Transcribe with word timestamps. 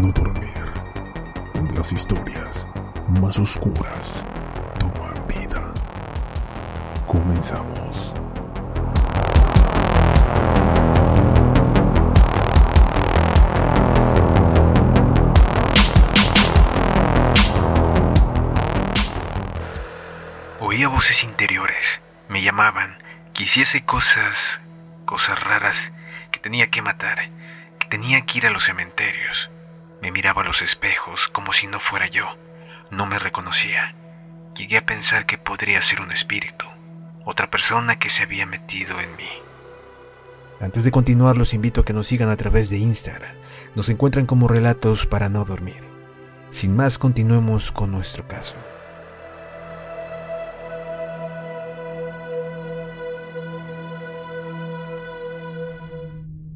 No 0.00 0.10
dormir, 0.12 0.72
las 1.74 1.92
historias 1.92 2.66
más 3.20 3.38
oscuras 3.38 4.26
toman 4.78 5.26
vida. 5.28 5.72
Comenzamos. 7.06 8.14
Oía 20.60 20.88
voces 20.88 21.22
interiores, 21.22 22.00
me 22.28 22.42
llamaban, 22.42 22.98
quisiese 23.32 23.84
cosas, 23.84 24.60
cosas 25.04 25.40
raras 25.40 25.92
que 26.32 26.40
tenía 26.40 26.68
que 26.70 26.82
matar, 26.82 27.30
que 27.78 27.86
tenía 27.88 28.22
que 28.22 28.38
ir 28.38 28.46
a 28.46 28.50
los 28.50 28.64
cementerios. 28.64 29.50
Me 30.04 30.10
miraba 30.10 30.42
a 30.42 30.44
los 30.44 30.60
espejos 30.60 31.28
como 31.28 31.54
si 31.54 31.66
no 31.66 31.80
fuera 31.80 32.06
yo, 32.08 32.26
no 32.90 33.06
me 33.06 33.18
reconocía. 33.18 33.94
Llegué 34.54 34.76
a 34.76 34.84
pensar 34.84 35.24
que 35.24 35.38
podría 35.38 35.80
ser 35.80 36.02
un 36.02 36.12
espíritu, 36.12 36.66
otra 37.24 37.48
persona 37.50 37.98
que 37.98 38.10
se 38.10 38.22
había 38.22 38.44
metido 38.44 39.00
en 39.00 39.16
mí. 39.16 39.30
Antes 40.60 40.84
de 40.84 40.90
continuar, 40.90 41.38
los 41.38 41.54
invito 41.54 41.80
a 41.80 41.84
que 41.86 41.94
nos 41.94 42.06
sigan 42.06 42.28
a 42.28 42.36
través 42.36 42.68
de 42.68 42.76
Instagram. 42.76 43.34
Nos 43.74 43.88
encuentran 43.88 44.26
como 44.26 44.46
Relatos 44.46 45.06
para 45.06 45.30
no 45.30 45.46
dormir. 45.46 45.82
Sin 46.50 46.76
más, 46.76 46.98
continuemos 46.98 47.72
con 47.72 47.90
nuestro 47.90 48.28
caso. 48.28 48.56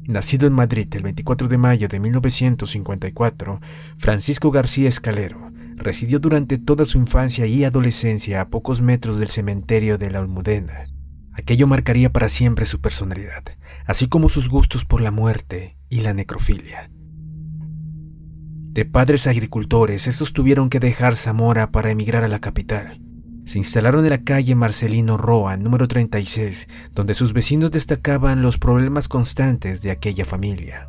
Nacido 0.09 0.47
en 0.47 0.53
Madrid 0.53 0.87
el 0.95 1.03
24 1.03 1.47
de 1.47 1.59
mayo 1.59 1.87
de 1.87 1.99
1954, 1.99 3.59
Francisco 3.95 4.49
García 4.49 4.89
Escalero 4.89 5.51
residió 5.75 6.17
durante 6.17 6.57
toda 6.57 6.85
su 6.85 6.97
infancia 6.97 7.45
y 7.45 7.63
adolescencia 7.63 8.41
a 8.41 8.49
pocos 8.49 8.81
metros 8.81 9.19
del 9.19 9.27
cementerio 9.27 9.99
de 9.99 10.09
la 10.09 10.17
Almudena. 10.17 10.87
Aquello 11.33 11.67
marcaría 11.67 12.11
para 12.11 12.27
siempre 12.27 12.65
su 12.65 12.81
personalidad, 12.81 13.43
así 13.85 14.07
como 14.07 14.29
sus 14.29 14.49
gustos 14.49 14.83
por 14.83 15.01
la 15.01 15.11
muerte 15.11 15.77
y 15.89 15.99
la 15.99 16.15
necrofilia. 16.15 16.89
De 18.71 18.85
padres 18.85 19.27
agricultores, 19.27 20.07
estos 20.07 20.33
tuvieron 20.33 20.71
que 20.71 20.79
dejar 20.79 21.17
Zamora 21.17 21.71
para 21.71 21.91
emigrar 21.91 22.23
a 22.23 22.29
la 22.29 22.39
capital. 22.39 22.99
Se 23.49 23.57
instalaron 23.57 24.05
en 24.05 24.11
la 24.11 24.21
calle 24.21 24.53
Marcelino 24.53 25.17
Roa, 25.17 25.57
número 25.57 25.87
36, 25.87 26.67
donde 26.93 27.15
sus 27.15 27.33
vecinos 27.33 27.71
destacaban 27.71 28.43
los 28.43 28.59
problemas 28.59 29.07
constantes 29.07 29.81
de 29.81 29.89
aquella 29.89 30.23
familia. 30.23 30.87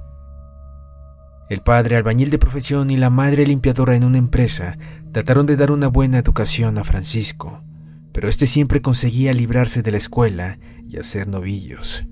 El 1.49 1.63
padre, 1.63 1.97
albañil 1.97 2.29
de 2.29 2.39
profesión, 2.39 2.91
y 2.91 2.99
la 2.99 3.09
madre 3.09 3.47
limpiadora 3.47 3.97
en 3.97 4.05
una 4.05 4.19
empresa 4.19 4.77
trataron 5.11 5.47
de 5.47 5.57
dar 5.57 5.71
una 5.71 5.87
buena 5.87 6.19
educación 6.19 6.77
a 6.77 6.85
Francisco, 6.85 7.65
pero 8.13 8.29
este 8.29 8.47
siempre 8.47 8.83
conseguía 8.83 9.33
librarse 9.33 9.81
de 9.81 9.93
la 9.93 9.97
escuela 9.97 10.59
y 10.87 10.99
hacer 10.99 11.29
novillos. 11.29 12.05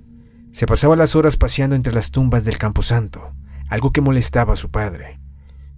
Se 0.50 0.66
pasaba 0.66 0.96
las 0.96 1.14
horas 1.14 1.36
paseando 1.36 1.76
entre 1.76 1.92
las 1.92 2.10
tumbas 2.10 2.46
del 2.46 2.56
Camposanto, 2.56 3.34
algo 3.68 3.92
que 3.92 4.00
molestaba 4.00 4.54
a 4.54 4.56
su 4.56 4.70
padre. 4.70 5.20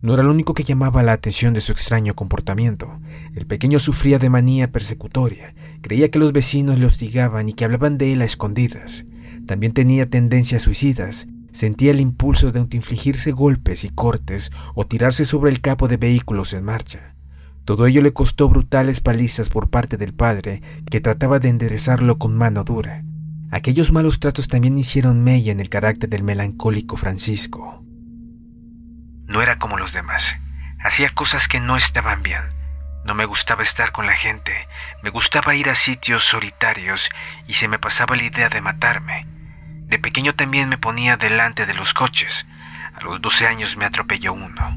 No 0.03 0.15
era 0.15 0.23
lo 0.23 0.31
único 0.31 0.55
que 0.55 0.65
llamaba 0.65 1.03
la 1.03 1.13
atención 1.13 1.53
de 1.53 1.61
su 1.61 1.73
extraño 1.73 2.15
comportamiento. 2.15 3.01
El 3.35 3.47
pequeño 3.47 3.79
sufría 3.79 4.19
de 4.19 4.31
manía 4.31 4.73
persecutoria, 4.73 5.55
creía 5.83 6.11
que 6.11 6.19
los 6.19 6.33
vecinos 6.33 6.79
le 6.79 6.87
hostigaban 6.87 7.49
y 7.49 7.53
que 7.53 7.67
hablaban 7.67 7.99
de 7.99 8.15
él 8.15 8.23
a 8.23 8.25
escondidas. 8.25 9.05
También 9.47 9.73
tenía 9.73 10.09
tendencias 10.09 10.63
suicidas, 10.63 11.29
sentía 11.53 11.91
el 11.91 12.01
impulso 12.01 12.51
de 12.51 12.61
autoinfligirse 12.61 13.33
golpes 13.33 13.85
y 13.85 13.91
cortes 13.91 14.53
o 14.75 14.87
tirarse 14.87 15.27
sobre 15.27 15.51
el 15.51 15.61
capo 15.61 15.87
de 15.87 15.99
vehículos 15.99 16.55
en 16.55 16.65
marcha. 16.65 17.15
Todo 17.67 17.87
ello 17.87 18.01
le 18.01 18.15
costó 18.15 18.49
brutales 18.49 19.01
palizas 19.01 19.51
por 19.51 19.69
parte 19.69 19.99
del 19.99 20.15
padre, 20.15 20.63
que 20.91 21.01
trataba 21.01 21.41
de 21.41 21.51
enderezarlo 21.51 22.19
con 22.19 22.35
mano 22.35 22.65
dura. 22.65 23.05
Aquellos 23.51 23.93
malos 23.93 24.19
tratos 24.19 24.49
también 24.49 24.79
hicieron 24.79 25.23
mella 25.23 25.53
en 25.53 25.61
el 25.61 25.69
carácter 25.69 26.09
del 26.09 26.23
melancólico 26.23 26.97
Francisco. 26.97 27.85
No 29.31 29.43
era 29.43 29.61
como 29.61 29.79
los 29.79 29.93
demás. 29.93 30.37
Hacía 30.83 31.09
cosas 31.11 31.47
que 31.47 31.61
no 31.61 31.77
estaban 31.77 32.25
bien. 32.25 32.43
No 33.05 33.15
me 33.15 33.27
gustaba 33.27 33.63
estar 33.63 33.93
con 33.93 34.05
la 34.07 34.17
gente. 34.17 34.67
Me 35.05 35.11
gustaba 35.11 35.55
ir 35.55 35.71
a 35.71 35.77
sitios 35.77 36.25
solitarios 36.25 37.09
y 37.47 37.53
se 37.53 37.69
me 37.69 37.79
pasaba 37.79 38.17
la 38.17 38.25
idea 38.25 38.49
de 38.49 38.61
matarme. 38.61 39.29
De 39.87 40.01
pequeño 40.01 40.35
también 40.35 40.69
me 40.69 40.79
ponía 40.79 41.17
delante 41.17 41.65
de 41.65 41.75
los 41.75 41.95
coches. 41.95 42.45
A 42.93 43.05
los 43.05 43.23
12 43.23 43.47
años 43.47 43.77
me 43.77 43.85
atropelló 43.85 44.33
uno. 44.33 44.77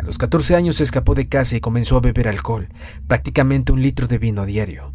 A 0.00 0.02
los 0.02 0.18
14 0.18 0.56
años 0.56 0.74
se 0.74 0.82
escapó 0.82 1.14
de 1.14 1.28
casa 1.28 1.54
y 1.54 1.60
comenzó 1.60 1.98
a 1.98 2.00
beber 2.00 2.26
alcohol, 2.26 2.68
prácticamente 3.06 3.70
un 3.70 3.80
litro 3.80 4.08
de 4.08 4.18
vino 4.18 4.44
diario. 4.44 4.92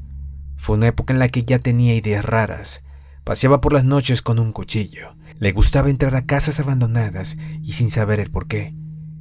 Fue 0.57 0.75
una 0.75 0.87
época 0.87 1.13
en 1.13 1.19
la 1.19 1.29
que 1.29 1.43
ya 1.43 1.59
tenía 1.59 1.95
ideas 1.95 2.25
raras. 2.25 2.83
Paseaba 3.31 3.61
por 3.61 3.71
las 3.71 3.85
noches 3.85 4.21
con 4.21 4.39
un 4.39 4.51
cuchillo. 4.51 5.15
Le 5.39 5.53
gustaba 5.53 5.89
entrar 5.89 6.17
a 6.17 6.25
casas 6.25 6.59
abandonadas 6.59 7.37
y 7.63 7.71
sin 7.71 7.89
saber 7.89 8.19
el 8.19 8.29
por 8.29 8.45
qué. 8.45 8.75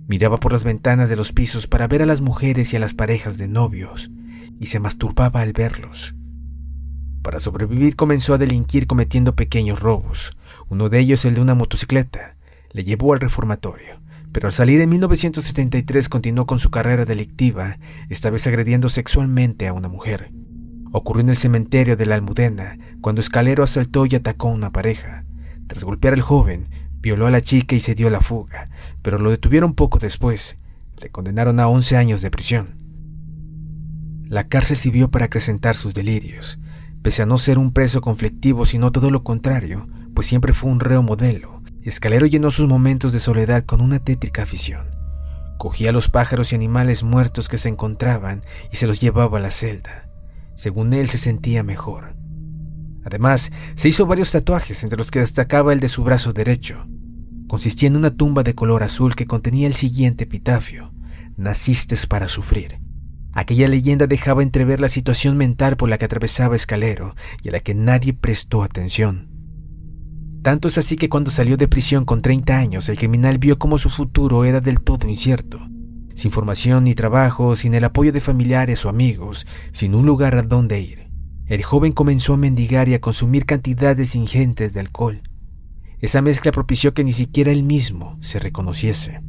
Miraba 0.09 0.39
por 0.39 0.51
las 0.51 0.65
ventanas 0.65 1.09
de 1.09 1.15
los 1.15 1.33
pisos 1.33 1.69
para 1.69 1.87
ver 1.87 2.03
a 2.03 2.07
las 2.07 2.21
mujeres 2.21 2.73
y 2.73 2.77
a 2.77 2.81
las 2.81 2.93
parejas 2.93 3.39
de 3.39 3.47
novios, 3.47 4.11
y 4.59 4.67
se 4.67 4.81
masturbaba 4.81 5.43
al 5.43 5.53
verlos. 5.53 6.17
Para 7.23 7.39
sobrevivir 7.39 7.95
comenzó 7.95 8.35
a 8.35 8.39
delinquir 8.39 8.89
cometiendo 8.89 9.37
pequeños 9.37 9.79
robos. 9.79 10.37
Uno 10.69 10.89
de 10.89 10.99
ellos 10.99 11.25
el 11.25 11.37
de 11.37 11.43
una 11.43 11.55
motocicleta. 11.55 12.35
Le 12.73 12.83
llevó 12.83 13.13
al 13.13 13.21
reformatorio, 13.21 14.01
pero 14.33 14.49
al 14.49 14.53
salir 14.53 14.81
en 14.81 14.91
1973 14.91 16.09
continuó 16.09 16.47
con 16.47 16.59
su 16.59 16.71
carrera 16.71 17.05
delictiva, 17.05 17.79
esta 18.09 18.29
vez 18.29 18.45
agrediendo 18.49 18.89
sexualmente 18.89 19.69
a 19.69 19.73
una 19.73 19.87
mujer. 19.87 20.33
Ocurrió 20.93 21.23
en 21.23 21.29
el 21.29 21.37
cementerio 21.37 21.97
de 21.97 22.07
la 22.07 22.17
Almudena, 22.17 22.77
cuando 23.01 23.21
Escalero 23.21 23.63
asaltó 23.63 24.07
y 24.07 24.17
atacó 24.17 24.49
a 24.49 24.53
una 24.53 24.73
pareja. 24.73 25.25
Tras 25.69 25.85
golpear 25.85 26.15
al 26.15 26.21
joven, 26.21 26.67
violó 27.01 27.27
a 27.27 27.31
la 27.31 27.41
chica 27.41 27.77
y 27.77 27.81
se 27.81 27.95
dio 27.95 28.11
la 28.11 28.21
fuga, 28.21 28.69
pero 29.03 29.19
lo 29.19 29.31
detuvieron 29.31 29.75
poco 29.75 30.01
después. 30.01 30.59
Le 31.01 31.11
condenaron 31.11 31.61
a 31.61 31.69
11 31.69 31.97
años 31.97 32.23
de 32.23 32.31
prisión. 32.31 32.75
La 34.27 34.49
cárcel 34.49 34.77
sirvió 34.77 35.11
para 35.11 35.27
acrecentar 35.27 35.77
sus 35.77 35.95
delirios, 35.95 36.59
pese 37.03 37.23
a 37.23 37.27
no 37.27 37.39
ser 37.39 37.59
un 37.59 37.73
preso 37.73 38.01
conflictivo, 38.01 38.67
sino 38.67 38.91
todo 38.91 39.11
lo 39.11 39.23
contrario, 39.23 39.89
pues 40.15 40.27
siempre 40.27 40.53
fue 40.53 40.71
un 40.71 40.81
reo 40.81 41.03
modelo. 41.03 41.63
Escalero 41.83 42.27
llenó 42.27 42.51
sus 42.51 42.67
momentos 42.67 43.13
de 43.13 43.21
soledad 43.21 43.65
con 43.65 43.81
una 43.81 44.01
tétrica 44.01 44.43
afición. 44.43 44.89
Cogía 45.57 45.93
los 45.93 46.09
pájaros 46.09 46.53
y 46.53 46.57
animales 46.57 47.03
muertos 47.05 47.49
que 47.49 47.59
se 47.59 47.69
encontraban 47.69 48.43
y 48.73 48.77
se 48.77 48.87
los 48.87 49.01
llevaba 49.01 49.39
a 49.39 49.41
la 49.41 49.51
celda. 49.51 50.10
Según 50.61 50.93
él 50.93 51.09
se 51.09 51.17
sentía 51.17 51.63
mejor. 51.63 52.15
Además, 53.03 53.51
se 53.77 53.89
hizo 53.89 54.05
varios 54.05 54.31
tatuajes, 54.31 54.83
entre 54.83 54.99
los 54.99 55.11
que 55.11 55.21
destacaba 55.21 55.73
el 55.73 55.81
de 55.81 55.89
su 55.89 56.05
brazo 56.05 56.35
derecho. 56.35 56.87
consistía 57.49 57.87
en 57.87 57.97
una 57.97 58.11
tumba 58.11 58.43
de 58.43 58.55
color 58.55 58.83
azul 58.83 59.17
que 59.17 59.25
contenía 59.25 59.67
el 59.67 59.73
siguiente 59.73 60.25
epitafio. 60.25 60.93
Naciste 61.39 61.97
para 62.07 62.29
sufrir. 62.29 62.79
Aquella 63.33 63.69
leyenda 63.69 64.07
dejaba 64.07 64.43
entrever 64.43 64.83
la 64.83 64.91
situación 64.91 65.39
mental 65.39 65.79
por 65.79 65.89
la 65.89 65.97
que 65.97 66.05
atravesaba 66.05 66.57
Escalero 66.57 67.15
y 67.43 67.49
a 67.49 67.53
la 67.53 67.61
que 67.61 67.75
nadie 67.75 68.13
prestó 68.13 68.63
atención. 68.63 69.31
Tanto 70.43 70.69
es 70.69 70.77
así 70.77 70.97
que 70.97 71.09
cuando 71.09 71.31
salió 71.31 71.57
de 71.57 71.69
prisión 71.69 72.05
con 72.05 72.21
30 72.21 72.59
años, 72.59 72.87
el 72.91 72.99
criminal 72.99 73.39
vio 73.39 73.59
como 73.59 73.79
su 73.79 73.89
futuro 73.89 74.45
era 74.45 74.61
del 74.61 74.83
todo 74.83 75.09
incierto. 75.09 75.70
Sin 76.21 76.33
formación 76.33 76.85
ni 76.85 76.95
trabajo, 76.95 77.57
sin 77.57 77.73
el 77.73 77.83
apoyo 77.83 78.13
de 78.13 78.21
familiares 78.21 78.85
o 78.85 78.91
amigos, 78.91 79.47
sin 79.73 79.95
un 79.95 80.05
lugar 80.05 80.35
a 80.35 80.43
donde 80.43 80.79
ir. 80.79 81.09
El 81.47 81.63
joven 81.63 81.93
comenzó 81.93 82.35
a 82.35 82.37
mendigar 82.37 82.91
y 82.91 82.95
a 82.95 83.01
consumir 83.01 83.47
cantidades 83.47 84.15
ingentes 84.15 84.75
de 84.75 84.81
alcohol. 84.81 85.23
Esa 85.99 86.21
mezcla 86.21 86.53
propició 86.53 86.93
que 86.93 87.05
ni 87.05 87.15
siquiera 87.15 87.53
él 87.53 87.63
mismo 87.63 88.19
se 88.21 88.39
reconociese. 88.39 89.23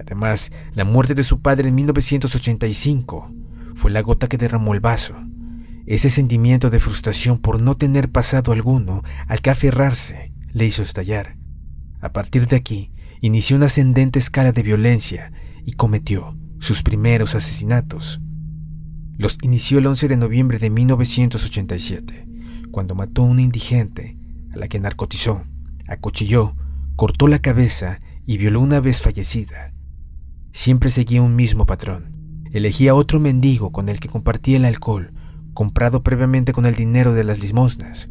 Además, 0.00 0.50
la 0.72 0.86
muerte 0.86 1.12
de 1.12 1.24
su 1.24 1.42
padre 1.42 1.68
en 1.68 1.74
1985 1.74 3.30
fue 3.74 3.90
la 3.90 4.00
gota 4.00 4.26
que 4.26 4.38
derramó 4.38 4.72
el 4.72 4.80
vaso. 4.80 5.14
Ese 5.84 6.08
sentimiento 6.08 6.70
de 6.70 6.78
frustración 6.78 7.36
por 7.36 7.60
no 7.60 7.76
tener 7.76 8.10
pasado 8.10 8.52
alguno 8.52 9.02
al 9.28 9.42
que 9.42 9.50
aferrarse 9.50 10.32
le 10.54 10.64
hizo 10.64 10.80
estallar. 10.80 11.36
A 12.00 12.14
partir 12.14 12.48
de 12.48 12.56
aquí, 12.56 12.92
inició 13.20 13.58
una 13.58 13.66
ascendente 13.66 14.18
escala 14.18 14.52
de 14.52 14.62
violencia 14.62 15.30
y 15.64 15.72
cometió 15.72 16.36
sus 16.58 16.82
primeros 16.82 17.34
asesinatos. 17.34 18.20
Los 19.16 19.38
inició 19.42 19.78
el 19.78 19.86
11 19.86 20.08
de 20.08 20.16
noviembre 20.16 20.58
de 20.58 20.70
1987, 20.70 22.26
cuando 22.70 22.94
mató 22.94 23.22
a 23.22 23.26
una 23.26 23.42
indigente 23.42 24.18
a 24.52 24.56
la 24.56 24.68
que 24.68 24.80
narcotizó, 24.80 25.44
acuchilló, 25.86 26.56
cortó 26.96 27.28
la 27.28 27.38
cabeza 27.38 28.00
y 28.26 28.38
violó 28.38 28.60
una 28.60 28.80
vez 28.80 29.02
fallecida. 29.02 29.72
Siempre 30.52 30.90
seguía 30.90 31.22
un 31.22 31.36
mismo 31.36 31.66
patrón. 31.66 32.44
Elegía 32.52 32.94
otro 32.94 33.18
mendigo 33.20 33.72
con 33.72 33.88
el 33.88 34.00
que 34.00 34.08
compartía 34.08 34.56
el 34.56 34.64
alcohol, 34.64 35.12
comprado 35.52 36.02
previamente 36.02 36.52
con 36.52 36.66
el 36.66 36.74
dinero 36.74 37.12
de 37.12 37.24
las 37.24 37.40
limosnas. 37.40 38.08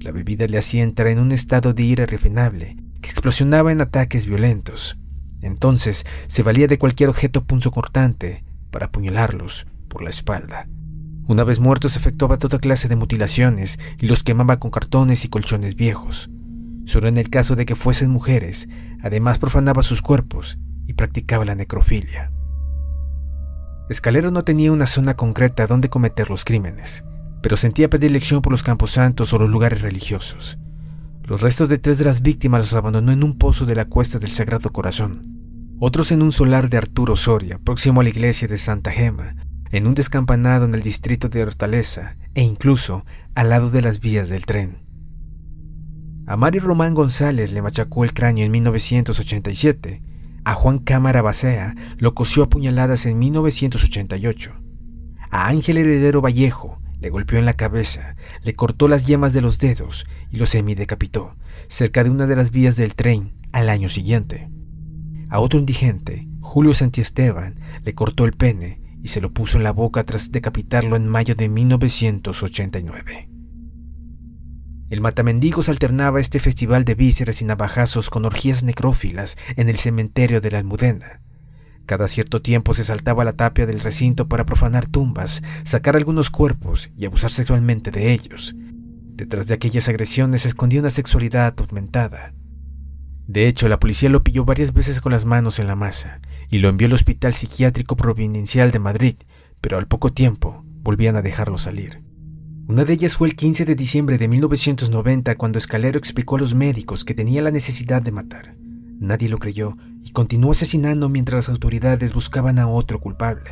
La 0.00 0.12
bebida 0.12 0.46
le 0.46 0.58
hacía 0.58 0.82
entrar 0.82 1.08
en 1.08 1.18
un 1.18 1.32
estado 1.32 1.72
de 1.72 1.82
ira 1.82 2.06
refinable 2.06 2.76
que 3.00 3.10
explosionaba 3.10 3.72
en 3.72 3.80
ataques 3.80 4.26
violentos. 4.26 4.98
Entonces 5.44 6.06
se 6.26 6.42
valía 6.42 6.66
de 6.66 6.78
cualquier 6.78 7.10
objeto 7.10 7.44
punzocortante 7.44 8.42
para 8.70 8.86
apuñalarlos 8.86 9.66
por 9.88 10.02
la 10.02 10.08
espalda. 10.08 10.66
Una 11.26 11.44
vez 11.44 11.60
muertos 11.60 11.96
efectuaba 11.96 12.38
toda 12.38 12.58
clase 12.58 12.88
de 12.88 12.96
mutilaciones 12.96 13.78
y 14.00 14.06
los 14.06 14.24
quemaba 14.24 14.58
con 14.58 14.70
cartones 14.70 15.24
y 15.24 15.28
colchones 15.28 15.76
viejos. 15.76 16.30
Solo 16.86 17.08
en 17.08 17.18
el 17.18 17.28
caso 17.28 17.56
de 17.56 17.66
que 17.66 17.76
fuesen 17.76 18.10
mujeres, 18.10 18.68
además 19.02 19.38
profanaba 19.38 19.82
sus 19.82 20.00
cuerpos 20.00 20.58
y 20.86 20.94
practicaba 20.94 21.44
la 21.44 21.54
necrofilia. 21.54 22.32
Escalero 23.90 24.30
no 24.30 24.44
tenía 24.44 24.72
una 24.72 24.86
zona 24.86 25.14
concreta 25.14 25.66
donde 25.66 25.90
cometer 25.90 26.30
los 26.30 26.44
crímenes, 26.44 27.04
pero 27.42 27.58
sentía 27.58 27.90
predilección 27.90 28.40
por 28.40 28.50
los 28.52 28.62
camposantos 28.62 29.34
o 29.34 29.38
los 29.38 29.50
lugares 29.50 29.82
religiosos. 29.82 30.58
Los 31.22 31.42
restos 31.42 31.68
de 31.68 31.78
tres 31.78 31.98
de 31.98 32.06
las 32.06 32.22
víctimas 32.22 32.62
los 32.62 32.74
abandonó 32.74 33.12
en 33.12 33.22
un 33.22 33.36
pozo 33.36 33.66
de 33.66 33.74
la 33.74 33.86
cuesta 33.86 34.18
del 34.18 34.30
Sagrado 34.30 34.70
Corazón, 34.72 35.33
otros 35.80 36.12
en 36.12 36.22
un 36.22 36.32
solar 36.32 36.70
de 36.70 36.78
Arturo 36.78 37.16
Soria, 37.16 37.58
próximo 37.58 38.00
a 38.00 38.04
la 38.04 38.10
iglesia 38.10 38.48
de 38.48 38.58
Santa 38.58 38.90
Gema, 38.90 39.32
en 39.70 39.86
un 39.86 39.94
descampanado 39.94 40.64
en 40.64 40.74
el 40.74 40.82
distrito 40.82 41.28
de 41.28 41.42
Hortaleza 41.42 42.16
e 42.34 42.42
incluso 42.42 43.04
al 43.34 43.50
lado 43.50 43.70
de 43.70 43.82
las 43.82 44.00
vías 44.00 44.28
del 44.28 44.46
tren. 44.46 44.78
A 46.26 46.36
Mario 46.36 46.62
Román 46.62 46.94
González 46.94 47.52
le 47.52 47.62
machacó 47.62 48.04
el 48.04 48.14
cráneo 48.14 48.44
en 48.44 48.52
1987 48.52 50.02
a 50.44 50.52
Juan 50.52 50.78
Cámara 50.78 51.22
Bacea 51.22 51.74
lo 51.96 52.14
cosió 52.14 52.42
a 52.42 52.48
puñaladas 52.50 53.06
en 53.06 53.18
1988. 53.18 54.52
A 55.30 55.48
Ángel 55.48 55.78
Heredero 55.78 56.20
Vallejo 56.20 56.78
le 57.00 57.08
golpeó 57.08 57.38
en 57.38 57.46
la 57.46 57.54
cabeza, 57.54 58.14
le 58.42 58.54
cortó 58.54 58.86
las 58.86 59.06
yemas 59.06 59.32
de 59.32 59.40
los 59.40 59.58
dedos 59.58 60.06
y 60.30 60.36
lo 60.36 60.44
semidecapitó 60.44 61.34
cerca 61.68 62.04
de 62.04 62.10
una 62.10 62.26
de 62.26 62.36
las 62.36 62.50
vías 62.50 62.76
del 62.76 62.94
tren 62.94 63.32
al 63.52 63.70
año 63.70 63.88
siguiente. 63.88 64.50
A 65.34 65.40
otro 65.40 65.58
indigente, 65.58 66.28
Julio 66.38 66.74
Santiesteban, 66.74 67.56
le 67.82 67.92
cortó 67.92 68.24
el 68.24 68.34
pene 68.34 68.80
y 69.02 69.08
se 69.08 69.20
lo 69.20 69.32
puso 69.32 69.58
en 69.58 69.64
la 69.64 69.72
boca 69.72 70.04
tras 70.04 70.30
decapitarlo 70.30 70.94
en 70.94 71.08
mayo 71.08 71.34
de 71.34 71.48
1989. 71.48 73.28
El 74.90 75.00
Matamendigos 75.00 75.68
alternaba 75.68 76.20
este 76.20 76.38
festival 76.38 76.84
de 76.84 76.94
vísceras 76.94 77.42
y 77.42 77.46
navajazos 77.46 78.10
con 78.10 78.26
orgías 78.26 78.62
necrófilas 78.62 79.36
en 79.56 79.68
el 79.68 79.78
cementerio 79.78 80.40
de 80.40 80.52
la 80.52 80.58
Almudena. 80.58 81.20
Cada 81.84 82.06
cierto 82.06 82.40
tiempo 82.40 82.72
se 82.72 82.84
saltaba 82.84 83.24
la 83.24 83.32
tapia 83.32 83.66
del 83.66 83.80
recinto 83.80 84.28
para 84.28 84.46
profanar 84.46 84.86
tumbas, 84.86 85.42
sacar 85.64 85.96
algunos 85.96 86.30
cuerpos 86.30 86.92
y 86.96 87.06
abusar 87.06 87.32
sexualmente 87.32 87.90
de 87.90 88.12
ellos. 88.12 88.54
Detrás 88.56 89.48
de 89.48 89.54
aquellas 89.54 89.88
agresiones 89.88 90.42
se 90.42 90.48
escondía 90.48 90.78
una 90.78 90.90
sexualidad 90.90 91.46
atormentada. 91.46 92.34
De 93.26 93.48
hecho, 93.48 93.68
la 93.68 93.80
policía 93.80 94.10
lo 94.10 94.22
pilló 94.22 94.44
varias 94.44 94.72
veces 94.72 95.00
con 95.00 95.12
las 95.12 95.24
manos 95.24 95.58
en 95.58 95.66
la 95.66 95.76
masa 95.76 96.20
y 96.50 96.58
lo 96.58 96.68
envió 96.68 96.86
al 96.88 96.94
Hospital 96.94 97.32
Psiquiátrico 97.32 97.96
Providencial 97.96 98.70
de 98.70 98.78
Madrid, 98.78 99.16
pero 99.60 99.78
al 99.78 99.86
poco 99.86 100.12
tiempo 100.12 100.62
volvían 100.82 101.16
a 101.16 101.22
dejarlo 101.22 101.56
salir. 101.56 102.02
Una 102.66 102.84
de 102.84 102.92
ellas 102.94 103.16
fue 103.16 103.28
el 103.28 103.36
15 103.36 103.64
de 103.64 103.74
diciembre 103.74 104.18
de 104.18 104.28
1990 104.28 105.36
cuando 105.36 105.58
Escalero 105.58 105.98
explicó 105.98 106.36
a 106.36 106.40
los 106.40 106.54
médicos 106.54 107.04
que 107.04 107.14
tenía 107.14 107.42
la 107.42 107.50
necesidad 107.50 108.02
de 108.02 108.12
matar. 108.12 108.56
Nadie 109.00 109.28
lo 109.28 109.38
creyó 109.38 109.74
y 110.02 110.12
continuó 110.12 110.52
asesinando 110.52 111.08
mientras 111.08 111.48
las 111.48 111.54
autoridades 111.54 112.14
buscaban 112.14 112.58
a 112.58 112.68
otro 112.68 113.00
culpable. 113.00 113.50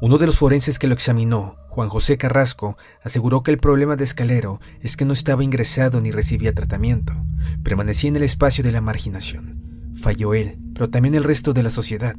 Uno 0.00 0.18
de 0.18 0.26
los 0.26 0.36
forenses 0.36 0.78
que 0.78 0.86
lo 0.86 0.94
examinó, 0.94 1.56
Juan 1.70 1.88
José 1.88 2.18
Carrasco, 2.18 2.76
aseguró 3.02 3.42
que 3.42 3.50
el 3.50 3.58
problema 3.58 3.96
de 3.96 4.04
Escalero 4.04 4.60
es 4.80 4.96
que 4.96 5.04
no 5.04 5.12
estaba 5.12 5.42
ingresado 5.42 6.00
ni 6.00 6.12
recibía 6.12 6.54
tratamiento, 6.54 7.14
permanecía 7.64 8.08
en 8.08 8.16
el 8.16 8.22
espacio 8.22 8.62
de 8.62 8.70
la 8.70 8.80
marginación. 8.80 9.92
Falló 9.96 10.34
él, 10.34 10.56
pero 10.72 10.88
también 10.88 11.16
el 11.16 11.24
resto 11.24 11.52
de 11.52 11.64
la 11.64 11.70
sociedad. 11.70 12.14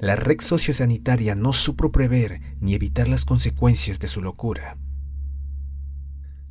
La 0.00 0.16
red 0.16 0.40
sociosanitaria 0.40 1.36
no 1.36 1.52
supo 1.52 1.92
prever 1.92 2.40
ni 2.58 2.74
evitar 2.74 3.06
las 3.06 3.24
consecuencias 3.24 4.00
de 4.00 4.08
su 4.08 4.22
locura. 4.22 4.76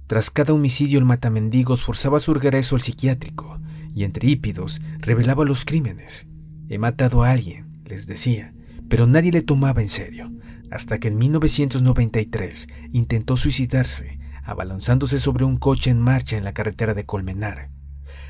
Tras 0.07 0.31
cada 0.31 0.53
homicidio, 0.53 0.97
el 0.97 1.05
matamendigos 1.05 1.83
forzaba 1.83 2.21
su 2.21 2.33
regreso 2.33 2.77
al 2.77 2.81
psiquiátrico 2.81 3.59
y 3.93 4.05
entre 4.05 4.29
hípidos 4.29 4.79
revelaba 4.99 5.43
los 5.43 5.65
crímenes. 5.65 6.25
He 6.69 6.77
matado 6.77 7.23
a 7.23 7.31
alguien, 7.31 7.81
les 7.83 8.07
decía, 8.07 8.53
pero 8.87 9.05
nadie 9.05 9.31
le 9.31 9.41
tomaba 9.41 9.81
en 9.81 9.89
serio, 9.89 10.31
hasta 10.71 10.99
que 10.99 11.07
en 11.09 11.17
1993 11.17 12.67
intentó 12.91 13.37
suicidarse, 13.37 14.19
abalanzándose 14.43 15.19
sobre 15.19 15.45
un 15.45 15.57
coche 15.57 15.91
en 15.91 15.99
marcha 15.99 16.37
en 16.37 16.43
la 16.43 16.53
carretera 16.53 16.93
de 16.93 17.05
Colmenar. 17.05 17.69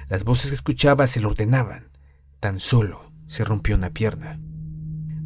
Las 0.09 0.23
voces 0.23 0.49
que 0.49 0.55
escuchaba 0.55 1.07
se 1.07 1.19
lo 1.19 1.29
ordenaban. 1.29 1.89
Tan 2.39 2.59
solo 2.59 3.11
se 3.25 3.43
rompió 3.43 3.75
una 3.75 3.91
pierna. 3.91 4.39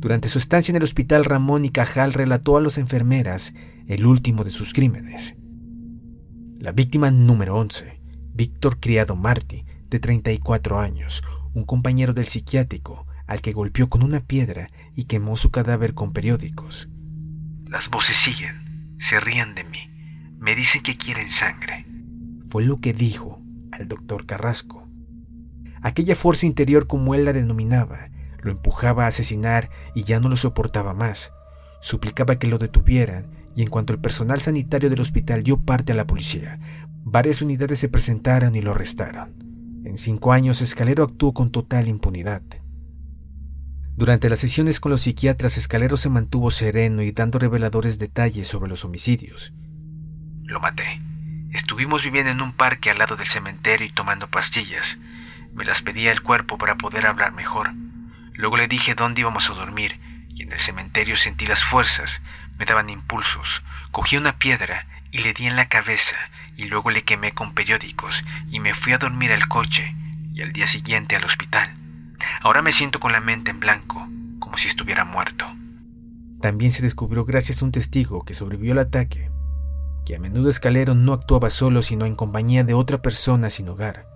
Durante 0.03 0.27
su 0.27 0.37
estancia 0.37 0.71
en 0.71 0.75
el 0.75 0.83
hospital, 0.83 1.23
Ramón 1.23 1.63
y 1.63 1.69
Cajal 1.69 2.11
relató 2.13 2.57
a 2.57 2.61
las 2.61 2.77
enfermeras 2.77 3.53
el 3.87 4.05
último 4.05 4.43
de 4.43 4.49
sus 4.49 4.73
crímenes. 4.73 5.35
La 6.59 6.73
víctima 6.73 7.11
número 7.11 7.55
11, 7.55 8.01
Víctor 8.33 8.79
Criado 8.79 9.15
Martí, 9.15 9.65
de 9.89 9.99
34 9.99 10.79
años, 10.79 11.23
un 11.53 11.63
compañero 11.63 12.13
del 12.13 12.25
psiquiátrico 12.25 13.05
al 13.27 13.41
que 13.41 13.51
golpeó 13.51 13.89
con 13.89 14.03
una 14.03 14.19
piedra 14.19 14.67
y 14.95 15.05
quemó 15.05 15.35
su 15.35 15.51
cadáver 15.51 15.93
con 15.93 16.11
periódicos. 16.11 16.89
Las 17.73 17.89
voces 17.89 18.15
siguen, 18.15 18.95
se 18.99 19.19
ríen 19.19 19.55
de 19.55 19.63
mí, 19.63 19.89
me 20.37 20.53
dicen 20.53 20.83
que 20.83 20.95
quieren 20.95 21.31
sangre. 21.31 21.87
Fue 22.45 22.63
lo 22.63 22.79
que 22.79 22.93
dijo 22.93 23.41
al 23.71 23.87
doctor 23.87 24.27
Carrasco. 24.27 24.87
Aquella 25.81 26.15
fuerza 26.15 26.45
interior, 26.45 26.85
como 26.85 27.15
él 27.15 27.25
la 27.25 27.33
denominaba, 27.33 28.11
lo 28.43 28.51
empujaba 28.51 29.05
a 29.05 29.07
asesinar 29.07 29.71
y 29.95 30.03
ya 30.03 30.19
no 30.19 30.29
lo 30.29 30.35
soportaba 30.35 30.93
más. 30.93 31.33
Suplicaba 31.81 32.37
que 32.37 32.45
lo 32.45 32.59
detuvieran 32.59 33.31
y 33.55 33.63
en 33.63 33.71
cuanto 33.71 33.91
el 33.91 33.99
personal 33.99 34.39
sanitario 34.39 34.91
del 34.91 35.01
hospital 35.01 35.41
dio 35.41 35.59
parte 35.59 35.93
a 35.93 35.95
la 35.95 36.05
policía, 36.05 36.59
varias 37.03 37.41
unidades 37.41 37.79
se 37.79 37.89
presentaron 37.89 38.55
y 38.55 38.61
lo 38.61 38.73
arrestaron. 38.73 39.33
En 39.83 39.97
cinco 39.97 40.31
años, 40.31 40.61
Escalero 40.61 41.05
actuó 41.05 41.33
con 41.33 41.49
total 41.49 41.87
impunidad. 41.87 42.43
Durante 43.95 44.27
las 44.27 44.39
sesiones 44.39 44.79
con 44.79 44.91
los 44.91 45.01
psiquiatras, 45.01 45.57
Escalero 45.57 45.97
se 45.97 46.09
mantuvo 46.09 46.49
sereno 46.49 47.03
y 47.03 47.11
dando 47.11 47.37
reveladores 47.37 47.99
detalles 47.99 48.47
sobre 48.47 48.67
los 48.67 48.83
homicidios. 48.85 49.53
Lo 50.43 50.59
maté. 50.59 50.99
Estuvimos 51.51 52.03
viviendo 52.03 52.31
en 52.31 52.41
un 52.41 52.53
parque 52.53 52.89
al 52.89 52.97
lado 52.97 53.15
del 53.15 53.27
cementerio 53.27 53.85
y 53.85 53.91
tomando 53.91 54.27
pastillas. 54.27 54.97
Me 55.53 55.63
las 55.63 55.83
pedía 55.83 56.11
el 56.11 56.23
cuerpo 56.23 56.57
para 56.57 56.75
poder 56.75 57.05
hablar 57.05 57.33
mejor. 57.33 57.71
Luego 58.33 58.57
le 58.57 58.67
dije 58.67 58.95
dónde 58.95 59.21
íbamos 59.21 59.51
a 59.51 59.53
dormir 59.53 59.99
y 60.29 60.41
en 60.41 60.51
el 60.51 60.59
cementerio 60.59 61.15
sentí 61.15 61.45
las 61.45 61.63
fuerzas, 61.63 62.21
me 62.57 62.65
daban 62.65 62.89
impulsos. 62.89 63.61
Cogí 63.91 64.17
una 64.17 64.39
piedra 64.39 64.87
y 65.11 65.19
le 65.19 65.33
di 65.33 65.45
en 65.45 65.55
la 65.55 65.69
cabeza 65.69 66.17
y 66.57 66.63
luego 66.63 66.89
le 66.89 67.03
quemé 67.03 67.33
con 67.33 67.53
periódicos 67.53 68.25
y 68.49 68.59
me 68.59 68.73
fui 68.73 68.93
a 68.93 68.97
dormir 68.97 69.31
al 69.31 69.47
coche 69.47 69.95
y 70.33 70.41
al 70.41 70.51
día 70.51 70.65
siguiente 70.65 71.15
al 71.15 71.25
hospital. 71.25 71.82
Ahora 72.41 72.61
me 72.61 72.71
siento 72.71 72.99
con 72.99 73.11
la 73.11 73.21
mente 73.21 73.51
en 73.51 73.59
blanco, 73.59 74.07
como 74.39 74.57
si 74.57 74.67
estuviera 74.67 75.05
muerto. 75.05 75.45
También 76.41 76.71
se 76.71 76.81
descubrió 76.81 77.23
gracias 77.25 77.61
a 77.61 77.65
un 77.65 77.71
testigo 77.71 78.23
que 78.25 78.33
sobrevivió 78.33 78.73
al 78.73 78.79
ataque, 78.79 79.31
que 80.05 80.15
a 80.15 80.19
menudo 80.19 80.49
Escalero 80.49 80.95
no 80.95 81.13
actuaba 81.13 81.49
solo 81.49 81.81
sino 81.81 82.05
en 82.05 82.15
compañía 82.15 82.63
de 82.63 82.73
otra 82.73 83.01
persona 83.01 83.49
sin 83.49 83.69
hogar, 83.69 84.07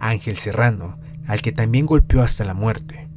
Ángel 0.00 0.36
Serrano, 0.36 0.98
al 1.26 1.42
que 1.42 1.52
también 1.52 1.86
golpeó 1.86 2.22
hasta 2.22 2.44
la 2.44 2.54
muerte. 2.54 3.08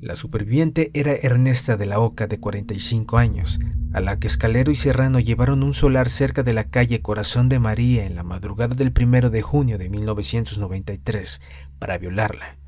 La 0.00 0.16
superviviente 0.16 0.90
era 0.94 1.12
Ernesta 1.12 1.76
de 1.76 1.84
la 1.84 2.00
Oca, 2.00 2.26
de 2.26 2.40
45 2.40 3.18
años, 3.18 3.60
a 3.92 4.00
la 4.00 4.18
que 4.18 4.28
Escalero 4.28 4.72
y 4.72 4.74
Serrano 4.74 5.20
llevaron 5.20 5.62
un 5.62 5.74
solar 5.74 6.08
cerca 6.08 6.42
de 6.42 6.54
la 6.54 6.64
calle 6.64 7.02
Corazón 7.02 7.50
de 7.50 7.58
María 7.58 8.06
en 8.06 8.14
la 8.14 8.22
madrugada 8.22 8.74
del 8.74 8.94
1 8.98 9.28
de 9.28 9.42
junio 9.42 9.76
de 9.76 9.90
1993 9.90 11.42
para 11.78 11.98
violarla. 11.98 12.59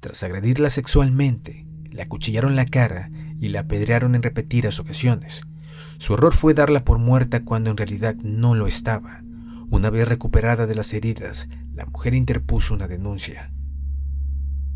Tras 0.00 0.22
agredirla 0.22 0.70
sexualmente, 0.70 1.66
le 1.90 2.00
acuchillaron 2.00 2.56
la 2.56 2.64
cara 2.64 3.10
y 3.38 3.48
la 3.48 3.60
apedrearon 3.60 4.14
en 4.14 4.22
repetidas 4.22 4.80
ocasiones. 4.80 5.42
Su 5.98 6.14
error 6.14 6.32
fue 6.32 6.54
darla 6.54 6.84
por 6.84 6.98
muerta 6.98 7.44
cuando 7.44 7.70
en 7.70 7.76
realidad 7.76 8.14
no 8.16 8.54
lo 8.54 8.66
estaba. 8.66 9.22
Una 9.68 9.90
vez 9.90 10.08
recuperada 10.08 10.66
de 10.66 10.74
las 10.74 10.94
heridas, 10.94 11.48
la 11.74 11.84
mujer 11.84 12.14
interpuso 12.14 12.72
una 12.72 12.88
denuncia. 12.88 13.52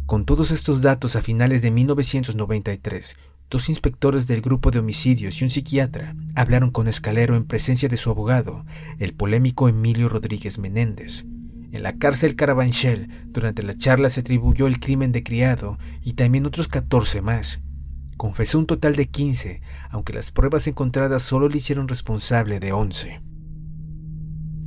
Con 0.04 0.26
todos 0.26 0.50
estos 0.50 0.82
datos, 0.82 1.16
a 1.16 1.22
finales 1.22 1.62
de 1.62 1.70
1993, 1.70 3.16
dos 3.48 3.70
inspectores 3.70 4.26
del 4.26 4.42
grupo 4.42 4.70
de 4.70 4.80
homicidios 4.80 5.40
y 5.40 5.44
un 5.44 5.50
psiquiatra 5.50 6.14
hablaron 6.34 6.70
con 6.70 6.86
Escalero 6.86 7.34
en 7.34 7.44
presencia 7.44 7.88
de 7.88 7.96
su 7.96 8.10
abogado, 8.10 8.66
el 8.98 9.14
polémico 9.14 9.70
Emilio 9.70 10.10
Rodríguez 10.10 10.58
Menéndez. 10.58 11.24
En 11.74 11.82
la 11.82 11.98
cárcel 11.98 12.36
Carabanchel, 12.36 13.08
durante 13.26 13.64
la 13.64 13.76
charla 13.76 14.08
se 14.08 14.20
atribuyó 14.20 14.68
el 14.68 14.78
crimen 14.78 15.10
de 15.10 15.24
criado 15.24 15.76
y 16.02 16.12
también 16.12 16.46
otros 16.46 16.68
14 16.68 17.20
más. 17.20 17.62
Confesó 18.16 18.60
un 18.60 18.66
total 18.66 18.94
de 18.94 19.08
15, 19.08 19.60
aunque 19.90 20.12
las 20.12 20.30
pruebas 20.30 20.68
encontradas 20.68 21.22
solo 21.22 21.48
le 21.48 21.56
hicieron 21.56 21.88
responsable 21.88 22.60
de 22.60 22.72
11. 22.72 23.20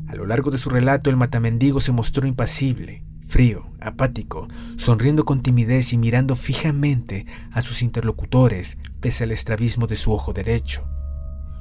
A 0.05 0.15
lo 0.15 0.25
largo 0.25 0.51
de 0.51 0.57
su 0.57 0.69
relato, 0.69 1.09
el 1.09 1.15
matamendigo 1.15 1.79
se 1.79 1.93
mostró 1.93 2.27
impasible, 2.27 3.05
frío, 3.25 3.71
apático, 3.79 4.49
sonriendo 4.75 5.23
con 5.23 5.41
timidez 5.41 5.93
y 5.93 5.97
mirando 5.97 6.35
fijamente 6.35 7.25
a 7.53 7.61
sus 7.61 7.83
interlocutores 7.83 8.79
pese 8.99 9.23
al 9.23 9.31
estrabismo 9.31 9.87
de 9.87 9.95
su 9.95 10.11
ojo 10.11 10.33
derecho. 10.33 10.85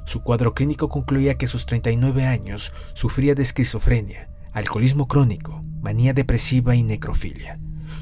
Su 0.05 0.23
cuadro 0.23 0.53
clínico 0.53 0.89
concluía 0.89 1.37
que 1.37 1.45
a 1.45 1.49
sus 1.49 1.65
39 1.65 2.25
años 2.25 2.73
sufría 2.93 3.33
de 3.33 3.43
esquizofrenia, 3.43 4.29
alcoholismo 4.57 5.07
crónico, 5.07 5.61
manía 5.81 6.13
depresiva 6.13 6.75
y 6.75 6.81
necrofilia. 6.81 7.59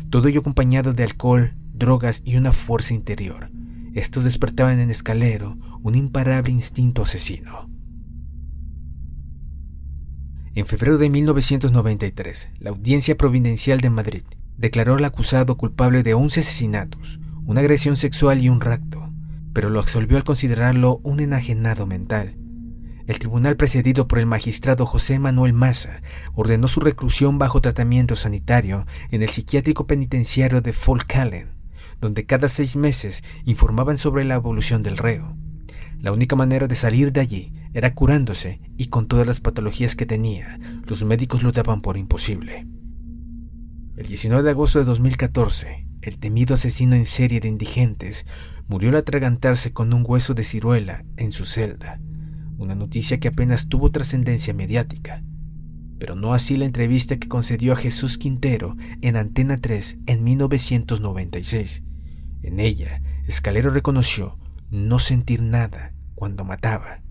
Todo 0.10 0.30
ello 0.30 0.40
acompañado 0.40 0.94
de 0.94 1.04
alcohol, 1.04 1.54
drogas 1.74 2.22
y 2.24 2.38
una 2.38 2.54
fuerza 2.54 2.94
interior. 2.94 3.52
Estos 3.94 4.24
despertaban 4.24 4.80
en 4.80 4.90
Escalero 4.90 5.58
un 5.84 5.96
imparable 5.96 6.52
instinto 6.52 7.04
asesino. 7.04 7.70
En 10.54 10.66
febrero 10.66 10.98
de 10.98 11.10
1993, 11.10 12.52
la 12.60 12.70
Audiencia 12.70 13.18
Providencial 13.18 13.82
de 13.82 13.90
Madrid 13.90 14.24
declaró 14.58 14.96
al 14.96 15.04
acusado 15.04 15.58
culpable 15.58 16.04
de 16.04 16.14
11 16.14 16.40
asesinatos, 16.40 17.20
una 17.46 17.60
agresión 17.60 17.98
sexual 17.98 18.40
y 18.40 18.48
un 18.48 18.62
rapto, 18.62 19.12
pero 19.52 19.70
lo 19.70 19.82
absolvió 19.82 20.16
al 20.16 20.24
considerarlo 20.24 21.02
un 21.04 21.20
enajenado 21.20 21.86
mental. 21.86 22.38
El 23.08 23.20
tribunal 23.20 23.56
precedido 23.56 24.08
por 24.08 24.18
el 24.18 24.26
magistrado 24.26 24.86
José 24.86 25.20
Manuel 25.20 25.54
Maza 25.54 26.02
ordenó 26.34 26.68
su 26.68 26.80
reclusión 26.80 27.38
bajo 27.38 27.62
tratamiento 27.62 28.16
sanitario 28.16 28.86
en 29.12 29.22
el 29.22 29.30
psiquiátrico 29.30 29.86
penitenciario 29.86 30.62
de 30.62 30.74
Folkalen, 30.74 31.50
donde 32.02 32.26
cada 32.26 32.48
seis 32.48 32.76
meses 32.76 33.24
informaban 33.44 34.00
sobre 34.00 34.24
la 34.24 34.36
evolución 34.36 34.82
del 34.82 34.98
reo. 34.98 35.38
La 36.00 36.12
única 36.12 36.36
manera 36.36 36.68
de 36.68 36.76
salir 36.76 37.12
de 37.12 37.22
allí 37.22 37.54
era 37.74 37.94
curándose 37.94 38.60
y 38.76 38.88
con 38.88 39.08
todas 39.08 39.28
las 39.28 39.40
patologías 39.40 39.96
que 39.96 40.06
tenía, 40.08 40.60
los 40.88 41.04
médicos 41.04 41.44
lo 41.44 41.52
daban 41.52 41.82
por 41.82 41.98
imposible. 41.98 42.66
El 43.96 44.08
19 44.08 44.44
de 44.44 44.50
agosto 44.50 44.80
de 44.80 44.86
2014, 44.86 45.88
el 46.02 46.18
temido 46.18 46.56
asesino 46.56 46.96
en 46.96 47.06
serie 47.06 47.40
de 47.40 47.50
indigentes 47.50 48.26
murió 48.68 48.90
al 48.90 48.98
atragantarse 48.98 49.74
con 49.74 49.94
un 49.94 50.04
hueso 50.06 50.34
de 50.34 50.44
ciruela 50.44 51.06
en 51.18 51.32
su 51.32 51.46
celda, 51.46 52.00
una 52.58 52.76
noticia 52.76 53.20
que 53.20 53.28
apenas 53.28 53.68
tuvo 53.68 53.92
trascendencia 53.92 54.54
mediática. 54.54 55.22
Pero 56.00 56.16
no 56.16 56.34
así 56.34 56.58
la 56.58 56.66
entrevista 56.66 57.18
que 57.18 57.28
concedió 57.28 57.74
a 57.74 57.78
Jesús 57.78 58.18
Quintero 58.18 58.76
en 59.02 59.16
Antena 59.16 59.58
3 59.58 60.00
en 60.08 60.24
1996. 60.24 61.84
En 62.44 62.60
ella, 62.60 63.02
Escalero 63.28 63.70
reconoció 63.70 64.38
no 64.70 65.00
sentir 65.00 65.42
nada 65.42 65.94
cuando 66.16 66.44
mataba. 66.44 67.02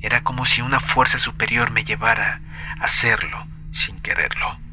Era 0.00 0.22
como 0.22 0.44
si 0.44 0.62
una 0.62 0.80
fuerza 0.80 1.18
superior 1.18 1.70
me 1.70 1.84
llevara 1.84 2.42
a 2.78 2.84
hacerlo 2.84 3.46
sin 3.72 3.98
quererlo. 4.00 4.65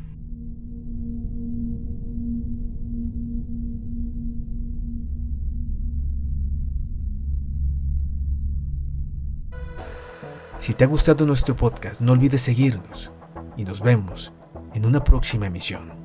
Si 10.63 10.73
te 10.73 10.85
ha 10.85 10.87
gustado 10.87 11.25
nuestro 11.25 11.57
podcast, 11.57 11.99
no 11.99 12.13
olvides 12.13 12.39
seguirnos 12.39 13.11
y 13.57 13.65
nos 13.65 13.81
vemos 13.81 14.31
en 14.73 14.85
una 14.85 15.03
próxima 15.03 15.47
emisión. 15.47 16.02